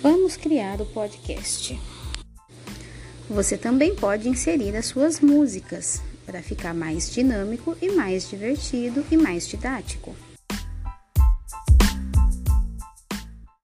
Vamos 0.00 0.36
criar 0.36 0.80
o 0.80 0.86
podcast. 0.86 1.76
Você 3.28 3.58
também 3.58 3.96
pode 3.96 4.28
inserir 4.28 4.76
as 4.76 4.86
suas 4.86 5.18
músicas 5.18 6.00
para 6.24 6.40
ficar 6.40 6.72
mais 6.72 7.10
dinâmico 7.10 7.76
e 7.82 7.90
mais 7.90 8.30
divertido 8.30 9.04
e 9.10 9.16
mais 9.16 9.48
didático. 9.48 10.14